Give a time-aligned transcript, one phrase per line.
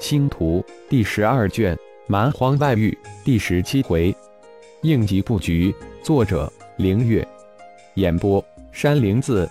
[0.00, 4.14] 星图第十二卷蛮荒外域第十七回，
[4.82, 5.74] 应急布局。
[6.02, 7.26] 作者：凌月。
[7.94, 8.42] 演播：
[8.72, 9.48] 山灵子。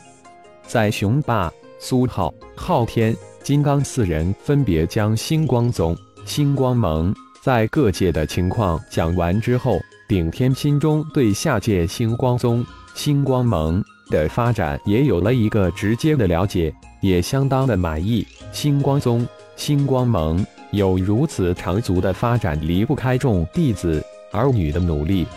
[0.64, 5.96] 在雄霸、苏浩、昊天、金刚四人分别将星光宗、
[6.26, 12.66] 星光盟在各界的情况讲完之后，顶天心中对下界星光宗、
[12.96, 18.26] 星光盟的发展也有了一个直接的了解，也相当的满意。
[18.52, 19.26] 星光宗。
[19.60, 25.28] 星光盟有如此长足的发展，离不开众弟子儿女的努力。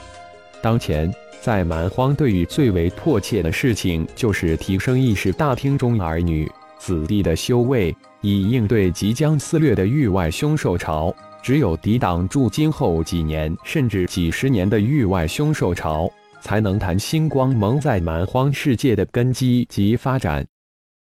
[0.62, 6.48] 当前在蛮荒，对于最为迫切的事情，就是提升议事大厅中儿女
[6.78, 11.12] 子弟的修为，以应对即将肆虐的域外凶兽潮。
[11.42, 16.08] 只有抵挡住今后几年甚至几十年的域外凶兽潮，
[16.40, 20.46] 才能谈星光盟在蛮荒世界的根基及发展。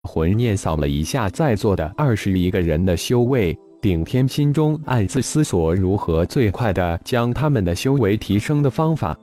[0.03, 9.17] 魂念扫了一下在座的二十余个人的修为，顶天心中暗自思索如何最快的将他们的修为提升的方法。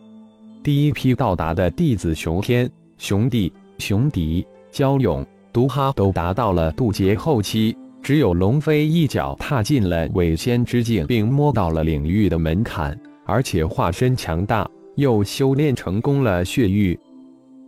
[0.64, 16.98] 第一批到达的弟子熊天、熊帝、熊迪、焦勇、毒哈都达到了渡劫后期，只有龙飞一脚踏进了伪仙之境，并摸到了领域的门槛，而且化身强大，又修炼成功了血域。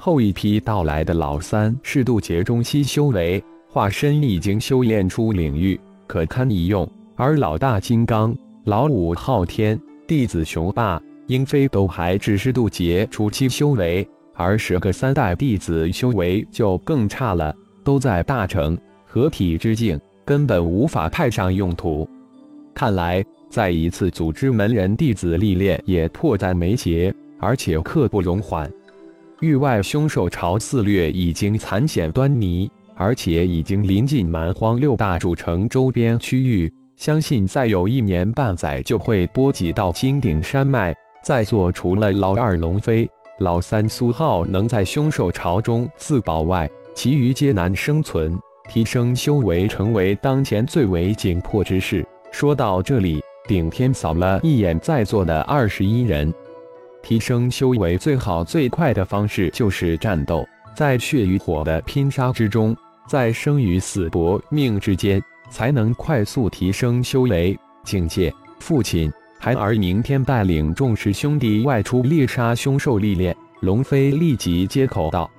[0.01, 8.33] 后一批到来的老三是渡劫中期修为，化身已经修炼出领域，可堪一用；而老大金刚、
[8.63, 9.77] 老五昊天、
[10.07, 22.07] 弟子雄霸、英飞都还只是渡劫初期修为，而十个三代弟子修为就更差了，都在大成合体之境，根本无法派上用途。
[22.73, 28.71] 看来再一次组织门人弟子历练也迫在眉睫，而且刻不容缓。
[29.41, 36.71] 域外凶兽潮肆虐已经残显端倪，而且已经临近蛮荒六大主城周边区域。
[36.97, 40.93] 相信再有一年半载就会波及到金顶山脉。
[41.23, 48.37] 在座除了老二龙飞、老三苏浩能在凶兽潮中自保外，其余皆难生存。
[48.69, 52.05] 提升修为成为当前最为紧迫之事。
[52.31, 56.31] 说到这里，顶天扫了一眼在座的二十一人。
[57.01, 62.75] 提升修为最好最快的方式就是战斗，在血与火的拼杀之中，
[63.07, 68.33] 在生与死搏命之间，才能快速提升修为境界。
[68.59, 73.35] 父亲孩儿明天带领众师兄弟外出猎杀凶兽历练。
[73.61, 75.29] 龙飞立即接口道：“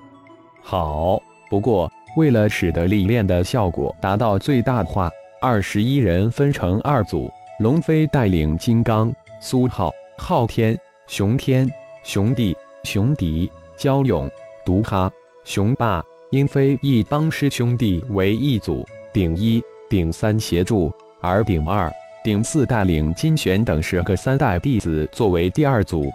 [0.61, 1.19] 好，
[1.49, 5.09] 不过为了使得历练的效果达到最大化，
[5.41, 10.77] 二十一人分成二组，龙飞带领金刚、苏浩、昊天。”
[11.11, 11.69] 熊天、
[12.03, 12.55] 熊地、
[12.85, 14.31] 熊迪、焦勇、
[14.65, 15.11] 毒哈、
[15.43, 20.89] 熊霸、英飞一帮师兄弟为一组，顶一、顶三协助，
[21.19, 21.91] 而顶二、
[22.23, 26.09] 顶四带领金玄等十个三代弟子作为第二组。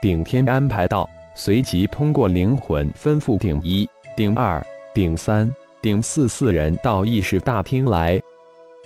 [0.00, 8.18] 顶天安排道，随即通过灵魂吩咐顶一、顶二、顶三、顶四四人到议事大厅来。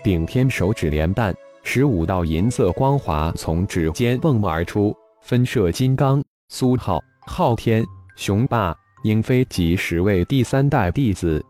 [0.02, 4.92] 顶天手指连弹，十五道银色光华从指尖迸而出。
[5.26, 8.72] 分设金刚、苏浩、昊天、雄霸、
[9.02, 11.44] 英飞及十位第三代弟子，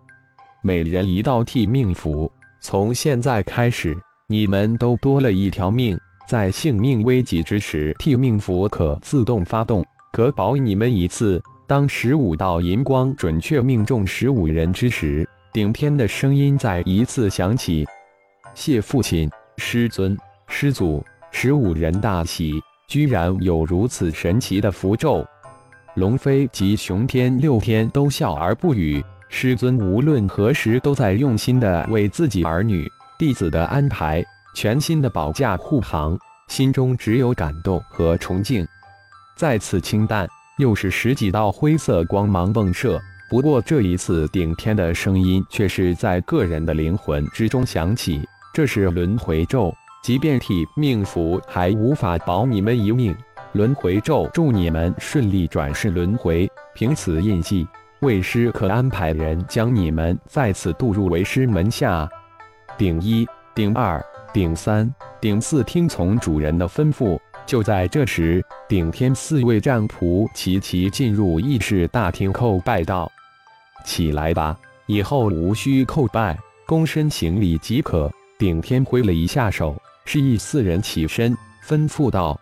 [0.62, 2.32] 每人一道替命符。
[2.58, 3.94] 从现在开始，
[4.28, 5.94] 你们都多了一条命，
[6.26, 11.38] 在性命危急之时，替命符可自动发动，可保你们一次。
[11.66, 17.86] 当十五道银光准确命中十五人之时，顶天的声音再一次响起
[18.56, 20.16] ：“谢父亲、师尊、
[20.48, 22.58] 师祖。”十五人大喜。
[22.88, 25.26] 居然有如此神奇的符咒，
[25.96, 29.04] 龙飞及熊天六天都笑而不语。
[29.28, 32.88] 师尊无论何时都在用心的为自己儿女
[33.18, 34.24] 弟子的安排
[34.54, 36.16] 全新的保驾护航，
[36.46, 38.64] 心中只有感动和崇敬。
[39.36, 43.00] 再次清淡，又是十几道灰色光芒迸射。
[43.28, 48.22] 不过这一次，顶天的声音却是在个人的灵魂之中响起，
[48.54, 49.74] 这是轮回咒。
[50.06, 53.12] 即便替命符还无法保你们一命，
[53.54, 56.48] 轮回咒祝你们顺利转世轮回。
[56.76, 57.66] 凭此印记，
[58.02, 62.08] 为师可安排人将你们再次渡入为师门下。
[62.78, 64.00] 顶一、顶二、
[64.32, 64.88] 顶三、
[65.20, 67.18] 顶四听从主人的吩咐。
[67.44, 73.10] 就在这时，顶天四位战仆齐齐进入议事大厅叩拜道
[73.84, 74.56] ：“起来吧，
[74.86, 79.74] 以后无需叩拜，躬身行礼即可。”顶天挥了一下手。
[80.06, 81.36] 示意四人起身，
[81.66, 82.40] 吩咐道：“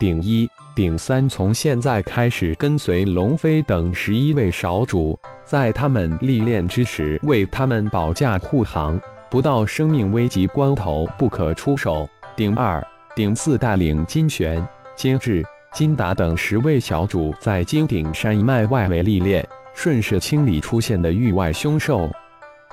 [0.00, 9.00] 顶一、顶三，从现在开始跟随龙飞等十一位少主，在他们历练之时为他们保驾护航。
[9.30, 12.08] 不到生命危急关头不可出手。
[12.34, 12.84] 顶二、
[13.14, 14.66] 顶四带领金玄、
[14.96, 22.10] 金智、金达等十位小主在金顶山一脉外围历练，顺势清理出现的域外凶兽。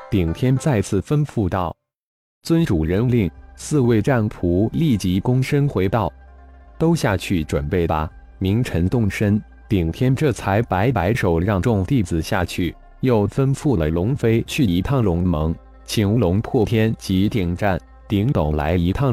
[0.10, 1.76] 顶天再次吩咐道
[2.42, 6.12] ：“遵主人令，四位战仆立即躬身回道
[6.78, 8.10] ：‘都下去准备吧。’
[8.40, 9.42] 明晨动身。
[9.68, 15.56] 顶天这才摆摆手，让众弟子下去，又吩咐了龙飞去一趟龙盟，
[15.86, 19.12] 请龙破天及顶战、顶斗来一趟。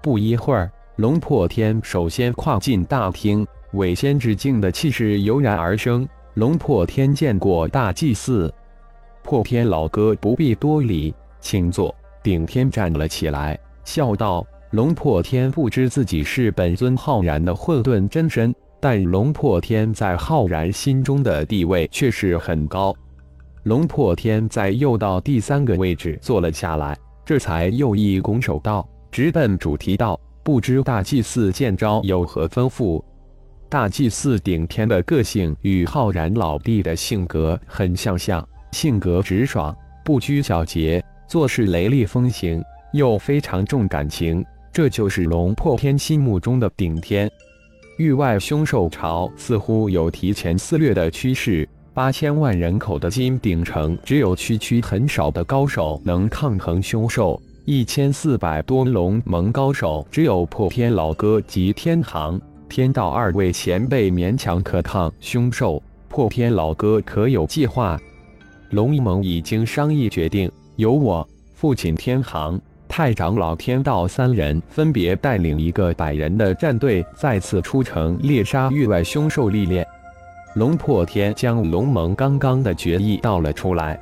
[0.00, 6.08] 不一会儿，龙破天首先跨进大厅，伪仙之境的气势油然而生。
[6.34, 8.52] 龙破天见过大祭司。
[9.22, 11.94] 破天老哥不必多礼，请坐。
[12.22, 22.94] 顶天站了起来，笑道：“龙破天不知自己是本尊浩然的混沌真身，但龙破天在浩然心中的地位却是很高。”
[23.64, 33.02] 龙破天在右道第三个位置坐了下来，这才又一拱手道：“直奔主题道，不知大祭司见招有何吩咐？”
[33.70, 38.46] 大祭司顶天的个性与浩然老弟的性格很相像。
[38.72, 42.62] 性格直爽，不拘小节，做事雷厉风行，
[42.94, 47.28] 又非常重感情，这就是龙破天心目中的顶天。
[47.98, 51.68] 域外凶兽潮似乎有提前肆虐的趋势。
[51.92, 57.40] 八千万人口的金鼎城，只有区区很少的高手能抗衡凶兽。
[57.64, 65.82] 一千四百多龙盟高手，只有破天老哥及天行、天道二位前辈勉强可抗凶兽。
[66.08, 68.00] 破天老哥可有计划？
[68.70, 72.60] 龙盟已经商议决定，由我父亲天行、
[72.96, 79.84] 太长老天道三人分别带领一个百人的战队，再次出城猎杀域外凶兽历练。
[80.54, 83.98] 龙破天将龙盟刚刚的决议道了出来。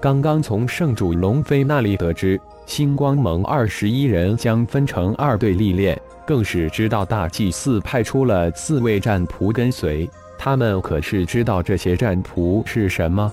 [0.00, 2.36] 刚刚从圣主龙飞那里得知，
[2.66, 5.96] 星光盟二十一人将分成二队历练，
[6.26, 10.10] 更是知道大祭司派出了四位战仆跟随。
[10.36, 13.32] 他们可是知道这些战仆是什么？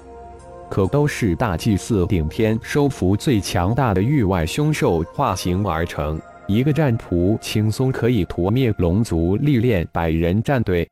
[0.69, 10.89] 可都是大祭司顶天收服最强大的域外凶兽化形而成，一个战仆轻松可以屠灭龙族历练百人战队。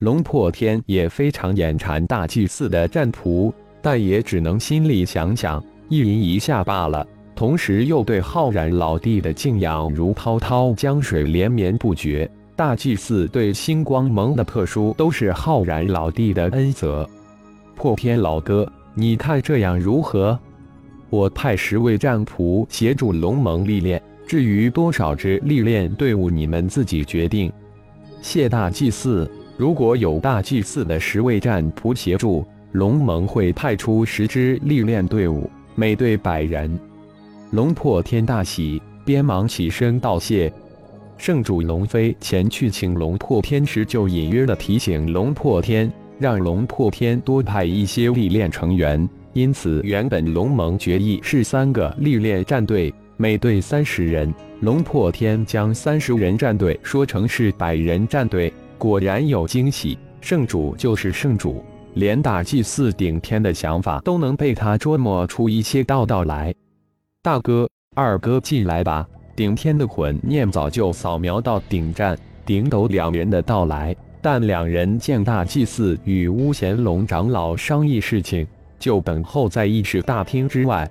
[0.00, 3.50] 龙破天也非常眼馋大祭司的战仆，
[3.80, 7.06] 但也只能心里想想，意淫一下罢了。
[7.34, 12.30] 同时又对浩然老弟的敬仰如滔滔江水连绵不绝。
[12.54, 17.08] 大祭司对星光盟的特殊，都是浩然老弟的恩泽。
[17.74, 18.70] 破天老哥。
[18.98, 20.38] 你看这样如何？
[21.10, 27.52] 我派十位战仆协助龙盟历练，至于多少支历练队伍，你们自己决定。
[28.22, 36.80] 谢大祭祀，如果有大祭祀的十位战仆协助，龙盟会派出十支历练队伍，每队百人。
[37.50, 40.50] 龙破天大喜，边忙起身道谢。
[41.18, 45.92] 圣主龙飞前去请龙破天时，就隐约的提醒龙破天。
[46.18, 54.32] 让龙破天多派一些历练成员，因此原本龙盟决议是三个历练战队，每队三十人。
[54.60, 59.98] 龙破天将三十人战队说成是百人战队，果然有惊喜。
[60.22, 61.62] 圣主就是圣主，
[61.94, 66.54] 连大祭司顶天的想法都能被他琢磨出一些道道来。
[67.22, 69.06] 大哥、二哥进来吧。
[69.36, 73.94] 顶天的魂念早就扫描到顶战、顶斗两人的到来。
[74.28, 78.44] 但两人见大祭司与巫贤龙长老商议事情，
[78.76, 80.90] 就等候在议事大厅之外。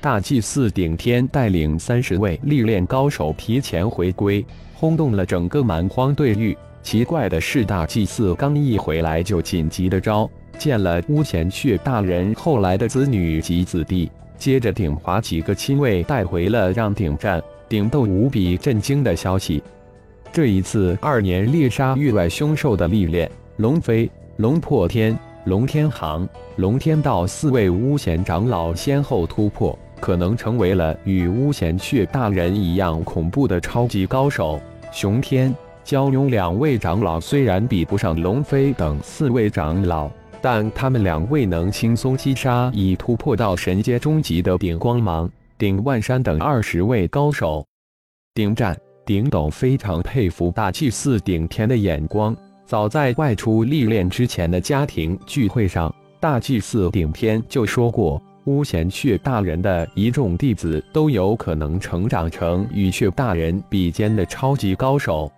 [0.00, 6.56] 大祭司顶天带领三十位历练高手提前回归，轰动了整个蛮荒对域。
[6.80, 14.08] 奇怪的是，大祭司刚一回来就紧急的召见了巫贤血大人后来的子女及子弟，
[14.38, 19.60] 接着顶华几个亲卫带回了让顶战、顶斗无比震惊的消息。
[20.32, 34.60] 这一次二年猎杀域外凶兽的历练，龙飞、龙破天、龙天行、龙天道四位巫贤长老先后突破，可能成为了与巫贤血大人一样恐怖的超级高手。
[34.92, 35.52] 熊天、
[35.84, 40.08] 蛟龙两位长老虽然比不上龙飞等四位长老，
[40.40, 47.66] 但他们两位能轻松击杀已突破到神阶中级的顶光芒、顶万山等二十位高手。
[48.32, 48.78] 顶战。
[49.10, 52.32] 顶斗非常佩服大祭司顶天的眼光。
[52.64, 65.28] 早在外出历练之前的家庭聚会上，大祭司顶天就说过，巫贤血大人的一众弟子都有可能成长成与血大人比肩的超级高手。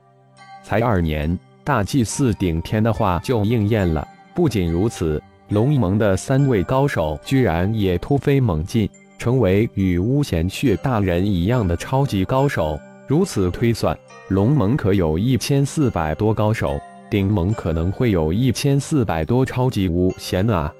[0.62, 4.06] 才二年，大祭司顶天的话就应验了。
[4.34, 8.86] 不仅如此，龙盟的三位高手居然也突飞猛进。
[9.18, 12.78] 成为与巫贤血大人一样的超级高手。
[13.12, 13.94] 如此推算，
[14.28, 20.72] 龙盟可有一千四百多高手，顶盟可能会有一千四百多超级巫贤啊！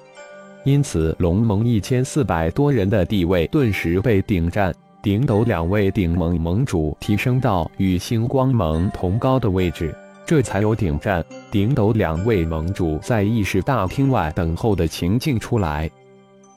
[0.65, 4.73] 因此，龙盟一千四百多人的地位顿时被顶战、
[5.03, 15.87] 顶斗两位顶盟盟主提升到与星光盟同高的位置，这才有顶战、顶斗两位盟主在议事大厅外等候的情境出来。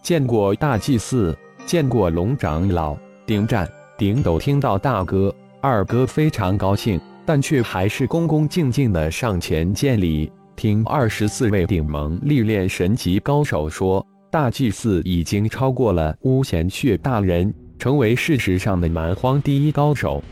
[0.01, 3.69] 见过大祭司，见过龙长老，顶战、
[3.99, 5.31] 顶斗听到大哥、
[5.61, 10.31] 二哥非常高兴，但却还是恭恭敬敬的上前见礼。
[10.55, 20.23] 听二十四位顶盟历练神级高手说，大祭司已经超过了巫贤血大人，成为事实上的蛮荒第一高手。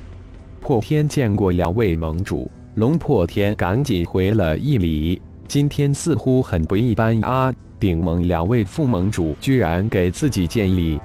[0.61, 5.21] 破天见过两位盟主，龙破天赶紧回了一礼。
[5.47, 7.53] 今天似乎很不一般啊！
[7.79, 10.99] 顶盟两位副盟主居然给自己见礼。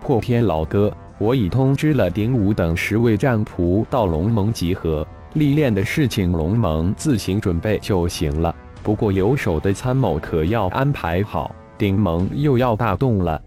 [0.00, 5.06] 破天老哥，我已通知了顶武等十位战仆到龙盟集合。
[5.32, 8.54] 历练的事情，龙盟自行准备就行了。
[8.82, 11.54] 不过留守的参谋可要安排好。
[11.78, 13.40] 顶盟又要大动了，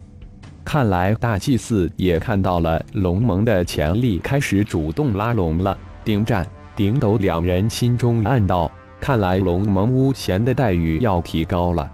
[0.64, 5.76] 看来大祭司也看到了龙盟的潜力，开始主动拉拢了。
[6.04, 6.46] 顶战、
[6.76, 11.90] 顶斗两人心中暗道：看来龙盟巫贤的待遇要提高了。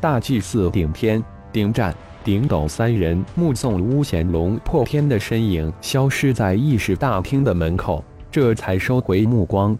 [0.00, 8.04] 大祭司、顶天、顶战、顶斗三人目送巫贤龙破天的身影消失在议事大厅的门口。
[8.30, 9.76] 这才收回目光。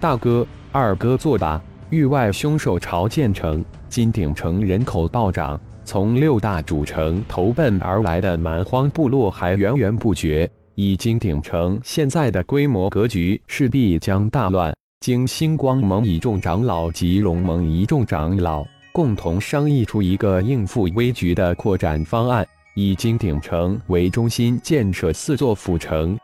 [0.00, 1.60] 大哥、二哥作罢。
[1.90, 10.50] 域外凶兽朝建城、金鼎城人口暴涨，从六大主城投奔而来的蛮荒部落还源源不绝。
[10.74, 14.74] 以金鼎城现在的规模格局，势必将大乱。
[15.00, 22.46] 经星光盟一众长老及龙盟一众长老共同商议出一个应付危局的扩展方案，
[22.76, 26.16] 以金鼎城为中心建设四座府城。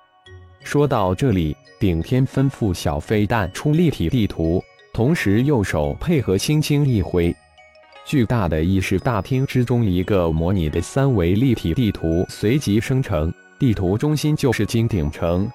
[0.62, 4.62] 说到这里，顶天吩咐小飞弹出立体地图，
[4.92, 7.34] 同时右手配合轻轻一挥，
[8.06, 13.34] 巨大的议事大厅之中，一个模拟的三维立体地图随即生成。
[13.58, 15.50] 地图中心就是金鼎城。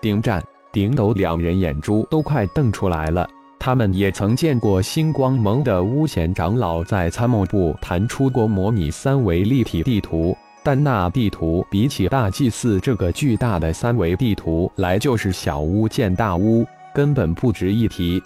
[0.00, 0.42] 顶战、
[0.72, 3.30] 顶斗两人眼珠都快瞪出来了，
[3.60, 10.34] 他们也曾见过星光盟的巫贤长老在参谋部弹出过模拟三维立体地图。
[10.62, 18.22] 但那地图比起大祭祀这个巨大的三维地图来，就是小巫见大巫，根本不值一提。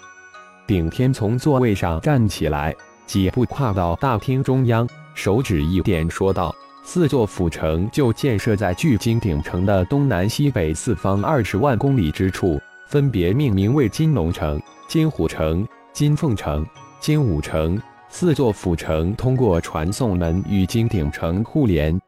[0.65, 2.73] 顶天从座位上站起来，
[3.05, 16.65] 几步跨到大厅中央，手指一点，说道：“四座府城就建设在距金鼎城的东南西北四方二十万公里之处，分别命名为金龙城、金虎城、金凤城、
[16.99, 17.81] 金武城。
[18.07, 21.99] 四座府城通过传送门与金鼎城互联。”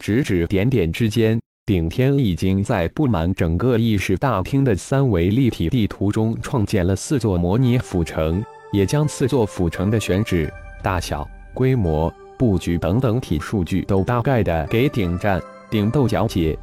[0.00, 16.58] 指指点点之间，顶天已经在布满整个议事大厅的三维立体地图中创建了四座模拟府城，也将四座府城的选址、大小、规模、布局等等体数据都大概的给顶战、顶斗讲解。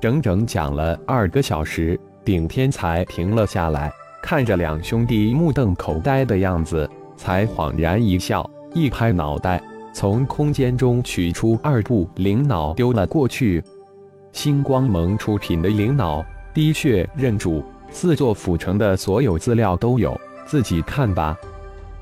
[0.00, 9.60] 整整讲了二个小时，顶天才停了下来，看着两兄弟目瞪口呆的样子，才恍然一笑，一拍脑袋。
[9.92, 13.62] 从空间中取出二部灵脑，丢了过去。
[14.32, 16.24] 星光盟出品的灵脑，
[16.54, 21.36] 滴血认主，四座府城的所有资料都有，自己看吧。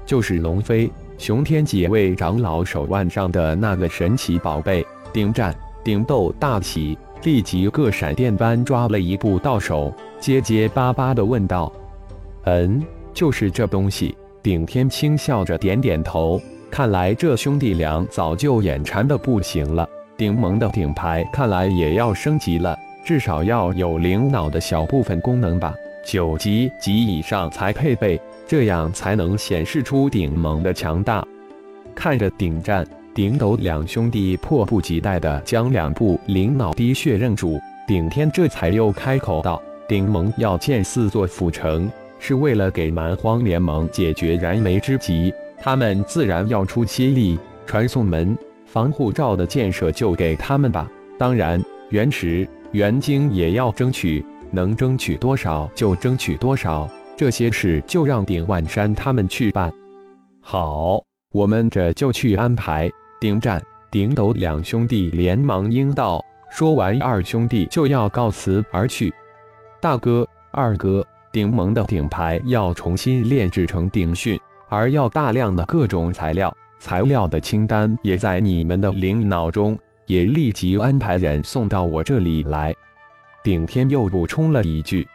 [0.06, 4.86] 就是龙飞、熊天几位长老手腕上的那个神奇宝贝。
[5.12, 11.72] 顶战、顶斗大喜，立即各闪电般抓了一部到手，结结巴巴地问道
[12.44, 12.82] ：“嗯，
[13.12, 16.40] 就是这东西。”顶天轻笑着点点头。
[16.70, 19.86] 看来这兄弟俩早就眼馋的不行了。
[20.16, 25.74] 顶盟的顶牌看来也要升级了，至少要有灵脑的小部分功能吧，
[26.06, 31.26] 九级及以上才配备，这样才能显示出顶盟的强大。
[31.94, 50.90] 看着顶战、顶斗两兄弟迫不及待地将两部灵脑滴血认主，顶天这才又开口道：“顶盟要建四座府城，是为了给蛮荒联盟解决燃眉之急。”他们自然要出犀利，传送门、防护罩的建设就给他们吧。
[51.18, 56.88] 当然，原石、元晶也要争取，能争取多少就争取多少。
[57.14, 59.70] 这些事就让顶万山他们去办。
[60.40, 62.90] 好，我们这就去安排。
[63.20, 66.24] 顶战、顶斗两兄弟连忙应道。
[66.50, 69.12] 说完，二兄弟就要告辞而去。
[69.78, 74.38] 大哥、二哥，顶盟的顶牌要重新炼制成顶训。
[74.68, 82.72] 而要大量的各种材料，材料的清单也在你们的灵脑中，也立即安排人送到我这里来。
[83.42, 85.08] 顶天又补充了一句：“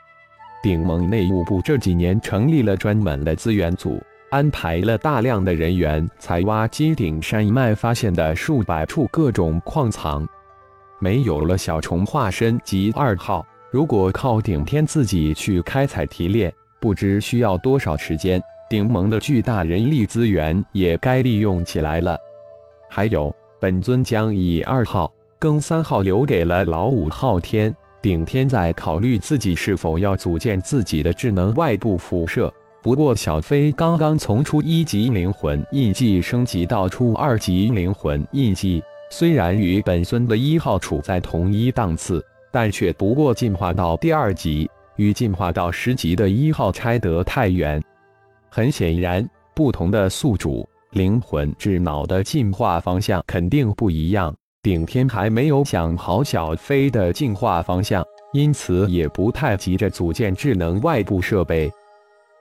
[0.62, 10.27] 顶盟内务部这几年成立了专门的资源组，安排了大量的人员采挖金顶山脉发现的数百处各种矿藏。
[11.00, 13.45] 没有了小虫化身及二号，
[13.75, 18.41] 如果靠顶天自己去开采提炼，不知需要多少时间。
[18.70, 22.17] 顶盟的巨大人力资源也该利用起来了。
[22.89, 27.75] 还有。”本尊将以二号、更三号留给了老五昊天。
[28.01, 32.50] 顶天在考虑自己是否要组建自己的智能外部辐射。
[32.82, 47.83] 不过小飞刚刚从初一级灵魂印记升级到初二级灵魂印记，虽然与本尊的一号处在同一档次，但却不过进化到第二级，与进化到十级的一号差得太远。
[48.50, 50.65] 很显然，不同的宿主。
[50.91, 54.33] 灵魂智脑的进化方向肯定不一样。
[54.63, 61.69] 顶天还没有想好小飞的进化方向，因此也不太急着组建智能外部设备。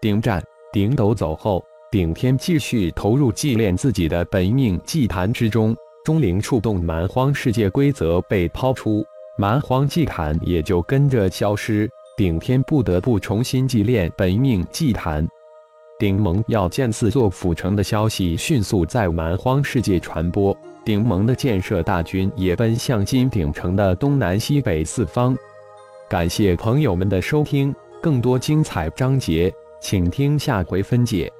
[0.00, 0.40] 顶战
[0.72, 5.74] 顶斗走后，顶天继续投入祭炼自己的本命祭坛之中。
[6.04, 9.04] 钟灵触动蛮荒世界规则被抛出，
[9.36, 11.88] 蛮荒祭坛也就跟着消失。
[12.16, 15.26] 顶天不得不重新祭炼本命祭坛。
[15.98, 25.36] 顶盟要建四座府城的消息迅速在蛮荒世界传播，顶盟的建设大军也奔向金鼎城的东南西北四方。
[26.08, 31.32] 感谢朋友们的收听，更多精彩章节，请听下回分解。